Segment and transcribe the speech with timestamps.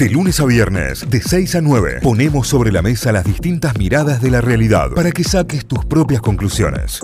[0.00, 4.22] De lunes a viernes, de 6 a 9, ponemos sobre la mesa las distintas miradas
[4.22, 7.02] de la realidad para que saques tus propias conclusiones.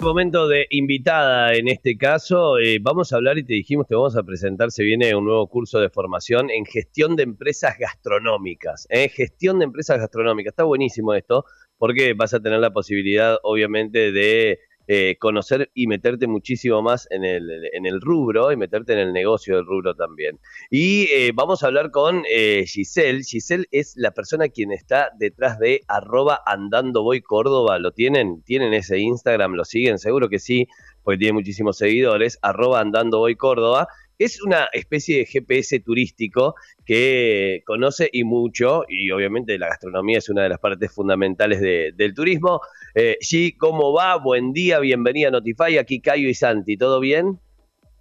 [0.00, 4.16] Momento de invitada en este caso, eh, vamos a hablar y te dijimos que vamos
[4.16, 8.86] a presentar, se viene un nuevo curso de formación en gestión de empresas gastronómicas.
[8.88, 9.08] ¿eh?
[9.08, 11.44] Gestión de empresas gastronómicas, está buenísimo esto,
[11.76, 17.24] porque vas a tener la posibilidad obviamente de eh, conocer y meterte muchísimo más en
[17.24, 20.38] el, en el rubro y meterte en el negocio del rubro también.
[20.70, 23.22] Y eh, vamos a hablar con eh, Giselle.
[23.22, 27.78] Giselle es la persona quien está detrás de arroba andando voy Córdoba.
[27.78, 28.42] ¿Lo tienen?
[28.42, 29.54] ¿Tienen ese Instagram?
[29.54, 29.98] ¿Lo siguen?
[29.98, 30.68] Seguro que sí,
[31.02, 32.38] porque tiene muchísimos seguidores.
[32.42, 33.88] Andando Córdoba.
[34.16, 36.54] Es una especie de GPS turístico
[36.86, 42.14] que conoce y mucho, y obviamente la gastronomía es una de las partes fundamentales del
[42.14, 42.60] turismo.
[42.94, 44.16] Eh, G, ¿cómo va?
[44.18, 47.40] Buen día, bienvenida a Notify, aquí Cayo y Santi, ¿todo bien?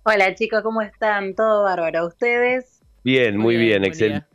[0.03, 1.33] Hola chicos, ¿cómo están?
[1.33, 2.05] ¿Todo bárbaro?
[2.05, 2.83] ¿Ustedes?
[3.03, 4.27] Bien, muy, bien, excelente.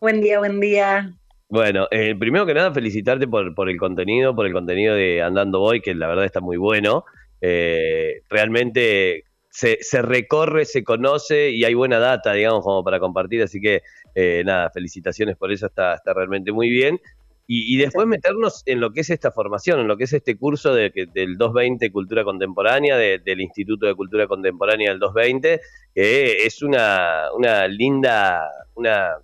[0.00, 1.12] Buen día, buen día.
[1.48, 5.58] Bueno, eh, primero que nada felicitarte por, por el contenido, por el contenido de Andando
[5.58, 7.04] Boy, que la verdad está muy bueno.
[7.40, 9.24] Eh, realmente
[9.54, 13.40] se, se, recorre, se conoce y hay buena data, digamos, como para compartir.
[13.40, 13.82] Así que
[14.16, 17.00] eh, nada, felicitaciones por eso, está, está realmente muy bien.
[17.46, 20.74] Y, después meternos en lo que es esta formación, en lo que es este curso
[20.74, 25.60] de, del 220 Cultura Contemporánea, del Instituto de Cultura Contemporánea del 220,
[25.94, 29.18] que es una, una linda, una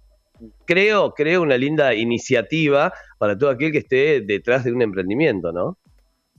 [0.67, 5.79] creo, creo una linda iniciativa para todo aquel que esté detrás de un emprendimiento, ¿no?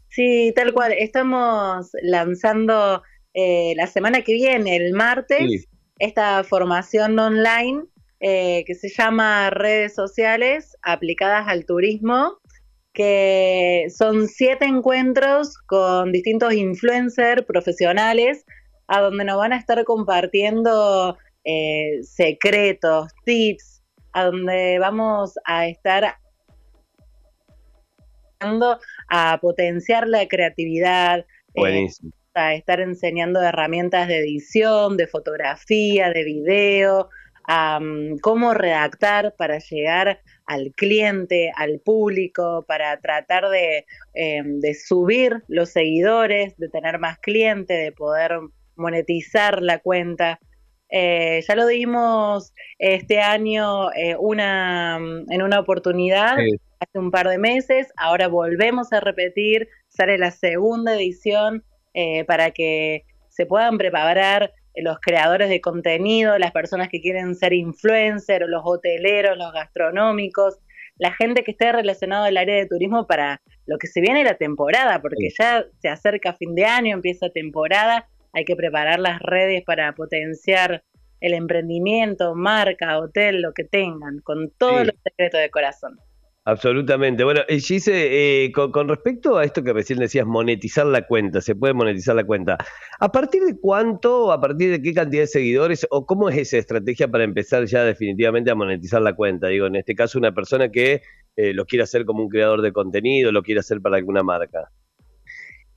[0.09, 0.94] Sí, tal cual.
[0.94, 3.02] Estamos lanzando
[3.34, 5.68] eh, la semana que viene, el martes,
[6.00, 7.84] esta formación online
[8.20, 12.38] eh, que se llama Redes Sociales aplicadas al turismo,
[12.94, 18.46] que son siete encuentros con distintos influencers profesionales,
[18.88, 23.82] a donde nos van a estar compartiendo eh, secretos, tips,
[24.14, 26.18] a donde vamos a estar
[29.09, 31.25] a potenciar la creatividad,
[31.56, 31.88] eh,
[32.34, 37.09] a estar enseñando herramientas de edición, de fotografía, de video,
[38.22, 45.72] cómo redactar para llegar al cliente, al público, para tratar de, em, de subir los
[45.72, 48.40] seguidores, de tener más clientes, de poder
[48.75, 50.40] monetizar la cuenta.
[50.90, 56.36] Eh, ya lo dimos este año eh, una, en una oportunidad
[56.81, 62.52] hace un par de meses, ahora volvemos a repetir, sale la segunda edición eh, para
[62.52, 68.62] que se puedan preparar los creadores de contenido, las personas que quieren ser influencers, los
[68.63, 70.59] hoteleros, los gastronómicos,
[70.97, 74.38] la gente que esté relacionada al área de turismo para lo que se viene la
[74.38, 79.63] temporada, porque ya se acerca fin de año, empieza temporada, hay que preparar las redes
[79.66, 80.84] para potenciar
[81.19, 86.00] el emprendimiento, marca, hotel, lo que tengan, con todos los secretos de corazón.
[86.44, 87.24] Absolutamente.
[87.24, 91.53] Bueno, eh, Gise, eh, con, respecto a esto que recién decías, monetizar la cuenta, se
[91.53, 92.57] puede monetizar la cuenta.
[93.00, 96.57] ¿A partir de cuánto, a partir de qué cantidad de seguidores, o cómo es esa
[96.57, 99.47] estrategia para empezar ya definitivamente a monetizar la cuenta?
[99.47, 101.03] Digo, en este caso, una persona que
[101.35, 104.72] eh, lo quiere hacer como un creador de contenido, lo quiere hacer para alguna marca.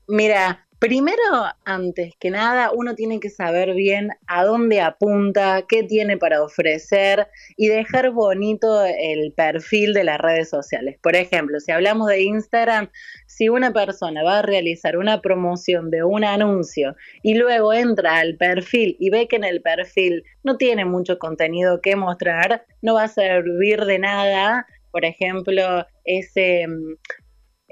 [0.08, 6.18] Mira, Primero, antes que nada, uno tiene que saber bien a dónde apunta, qué tiene
[6.18, 10.98] para ofrecer y dejar bonito el perfil de las redes sociales.
[11.02, 12.90] Por ejemplo, si hablamos de Instagram,
[13.26, 18.36] si una persona va a realizar una promoción de un anuncio y luego entra al
[18.36, 23.04] perfil y ve que en el perfil no tiene mucho contenido que mostrar, no va
[23.04, 26.68] a servir de nada por ejemplo, ese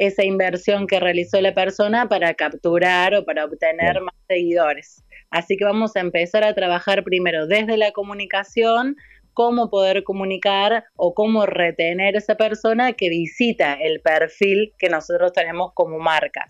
[0.07, 5.05] esa inversión que realizó la persona para capturar o para obtener más seguidores.
[5.31, 8.97] Así que vamos a empezar a trabajar primero desde la comunicación,
[9.33, 15.71] cómo poder comunicar o cómo retener esa persona que visita el perfil que nosotros tenemos
[15.75, 16.47] como marca.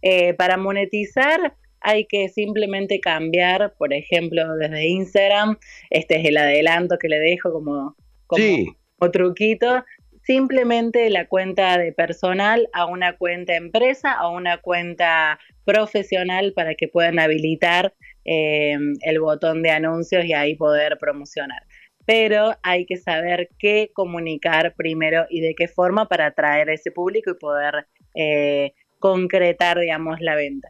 [0.00, 5.58] Eh, para monetizar hay que simplemente cambiar, por ejemplo, desde Instagram,
[5.90, 7.96] este es el adelanto que le dejo como,
[8.28, 9.84] como truquito,
[10.22, 16.88] simplemente la cuenta de personal a una cuenta empresa, a una cuenta profesional para que
[16.88, 21.62] puedan habilitar eh, el botón de anuncios y ahí poder promocionar.
[22.04, 26.90] Pero hay que saber qué comunicar primero y de qué forma para atraer a ese
[26.90, 30.68] público y poder eh, concretar, digamos, la venta.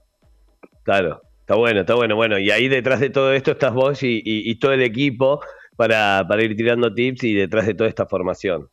[0.83, 2.17] Claro, está bueno, está bueno.
[2.17, 5.41] Bueno, y ahí detrás de todo esto estás vos y, todo el equipo
[5.77, 8.69] para, para ir tirando tips y detrás de toda esta formación.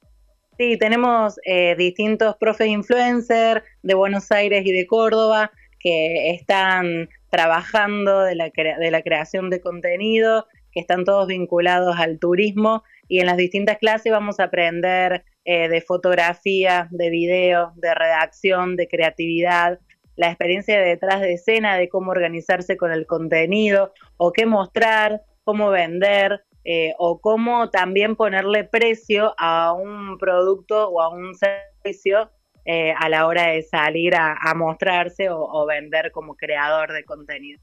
[0.59, 8.23] Sí, tenemos eh, distintos profes influencers de Buenos Aires y de Córdoba que están trabajando
[8.23, 13.27] de la, de la creación de contenido, que están todos vinculados al turismo y en
[13.27, 19.79] las distintas clases vamos a aprender eh, de fotografía, de video, de redacción, de creatividad,
[20.17, 25.69] la experiencia detrás de escena, de cómo organizarse con el contenido o qué mostrar, cómo
[25.69, 32.29] vender eh, o cómo también ponerle precio a un producto o a un servicio
[32.63, 37.59] eh, a la hora de salir a, mostrarse o, vender como creador de contenido.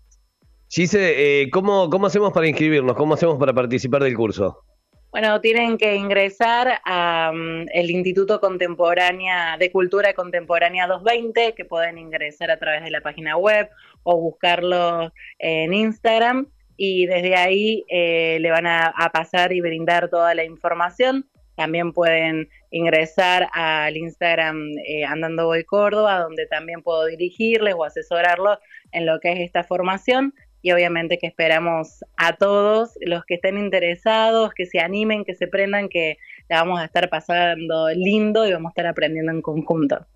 [0.69, 2.97] Gise, eh, ¿cómo, ¿cómo hacemos para inscribirnos?
[2.97, 4.64] ¿Cómo hacemos para participar del curso?
[5.12, 12.50] Bueno, tienen que ingresar al mm, Instituto Contemporánea de Cultura Contemporánea 220, que pueden ingresar
[12.50, 13.70] a través de la página web
[14.02, 20.34] o buscarlo en Instagram y desde ahí eh, le van a, pasar y brindar toda
[20.34, 21.26] la información.
[21.56, 28.58] También pueden ingresar al Instagram eh, Andando Voy Córdoba, donde también puedo dirigirles o asesorarlos
[28.93, 30.34] en lo que es esta formación.
[30.61, 35.46] Y obviamente que esperamos a todos los que estén interesados, que se animen, que se
[35.46, 36.19] prendan, que
[36.49, 40.06] la vamos a estar pasando lindo y vamos a estar aprendiendo en conjunto.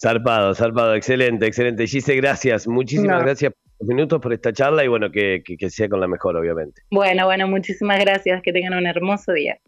[0.00, 1.86] Zarpado, zarpado, excelente, excelente.
[1.86, 6.00] Gise, gracias, muchísimas gracias por minutos por esta charla y bueno, que, que sea con
[6.00, 6.82] la mejor, obviamente.
[6.90, 9.58] Bueno, bueno, muchísimas gracias, que tengan un hermoso día.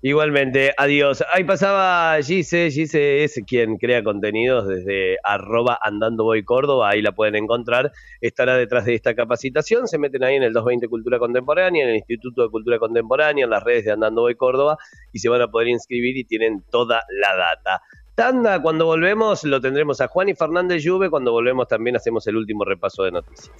[0.00, 1.24] Igualmente, adiós.
[1.34, 7.10] Ahí pasaba Gise, Gise es quien crea contenidos desde arroba andando voy Córdoba, ahí la
[7.10, 7.90] pueden encontrar,
[8.20, 11.96] estará detrás de esta capacitación, se meten ahí en el 220 Cultura Contemporánea, en el
[11.96, 14.78] Instituto de Cultura Contemporánea, en las redes de Andando voy Córdoba
[15.12, 17.82] y se van a poder inscribir y tienen toda la data
[18.18, 18.60] tanda.
[18.60, 21.08] Cuando volvemos lo tendremos a Juan y Fernández Lluve.
[21.08, 23.56] Cuando volvemos también hacemos el último repaso de noticias.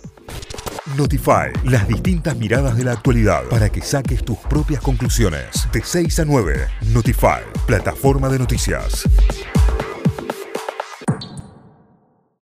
[0.97, 5.69] Notify, las distintas miradas de la actualidad para que saques tus propias conclusiones.
[5.73, 9.09] De 6 a 9, Notify, plataforma de noticias.